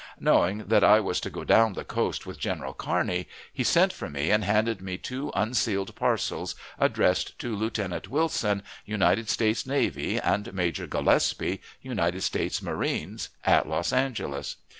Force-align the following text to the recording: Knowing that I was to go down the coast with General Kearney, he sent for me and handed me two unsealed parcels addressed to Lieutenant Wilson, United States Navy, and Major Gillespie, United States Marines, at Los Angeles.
Knowing 0.19 0.65
that 0.65 0.83
I 0.83 0.99
was 0.99 1.19
to 1.19 1.29
go 1.29 1.43
down 1.43 1.73
the 1.73 1.83
coast 1.83 2.25
with 2.25 2.39
General 2.39 2.73
Kearney, 2.73 3.27
he 3.53 3.63
sent 3.63 3.93
for 3.93 4.09
me 4.09 4.31
and 4.31 4.43
handed 4.43 4.81
me 4.81 4.97
two 4.97 5.31
unsealed 5.35 5.93
parcels 5.95 6.55
addressed 6.79 7.37
to 7.37 7.55
Lieutenant 7.55 8.07
Wilson, 8.07 8.63
United 8.83 9.29
States 9.29 9.67
Navy, 9.67 10.17
and 10.19 10.51
Major 10.55 10.87
Gillespie, 10.87 11.61
United 11.83 12.21
States 12.21 12.63
Marines, 12.63 13.29
at 13.45 13.69
Los 13.69 13.93
Angeles. 13.93 14.55